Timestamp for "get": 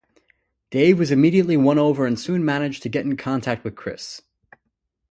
2.89-3.05